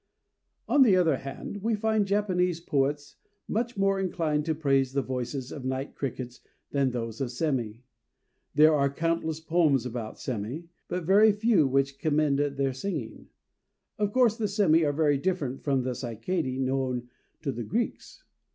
_"On 0.73 0.81
the 0.81 0.95
other 0.95 1.17
hand, 1.17 1.57
we 1.61 1.75
find 1.75 2.07
Japanese 2.07 2.59
poets 2.59 3.17
much 3.47 3.77
more 3.77 3.99
inclined 3.99 4.45
to 4.45 4.55
praise 4.55 4.93
the 4.93 5.03
voices 5.03 5.51
of 5.51 5.63
night 5.63 5.93
crickets 5.93 6.41
than 6.71 6.89
those 6.89 7.21
of 7.21 7.27
sémi. 7.27 7.81
There 8.55 8.73
are 8.73 8.91
countless 8.91 9.39
poems 9.39 9.85
about 9.85 10.15
sémi, 10.15 10.69
but 10.87 11.03
very 11.03 11.31
few 11.31 11.67
which 11.67 11.99
commend 11.99 12.39
their 12.39 12.73
singing. 12.73 13.27
Of 13.99 14.11
course 14.11 14.35
the 14.37 14.45
sémi 14.45 14.83
are 14.87 14.91
very 14.91 15.19
different 15.19 15.61
from 15.63 15.83
the 15.83 15.91
cicadæ 15.91 16.59
known 16.59 17.07
to 17.43 17.51
the 17.51 17.63
Greeks. 17.63 18.23